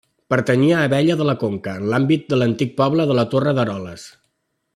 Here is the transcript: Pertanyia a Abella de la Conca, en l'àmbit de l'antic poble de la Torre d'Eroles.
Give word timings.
Pertanyia 0.33 0.77
a 0.77 0.85
Abella 0.87 1.17
de 1.19 1.27
la 1.29 1.35
Conca, 1.43 1.75
en 1.81 1.85
l'àmbit 1.91 2.25
de 2.33 2.41
l'antic 2.41 2.73
poble 2.83 3.07
de 3.13 3.19
la 3.21 3.27
Torre 3.37 3.55
d'Eroles. 3.61 4.09